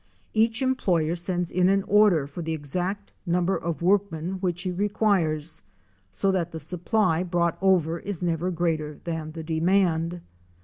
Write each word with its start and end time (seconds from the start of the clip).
Each 0.33 0.63
employer 0.63 1.15
sends 1.15 1.51
in 1.51 1.69
an 1.69 1.83
order 1.83 2.25
for 2.25 2.41
the 2.41 2.53
exact 2.55 3.13
number 3.23 3.55
of 3.55 3.83
workmen 3.83 4.39
which 4.39 4.63
he 4.63 4.71
requires, 4.71 5.61
so 6.09 6.31
that 6.31 6.51
the 6.51 6.59
supply 6.59 7.21
brought 7.21 7.59
over 7.61 7.99
is 7.99 8.19
never 8.19 8.49
greater 8.49 8.99
than 9.03 9.33
the 9.33 9.43
demand. 9.43 10.21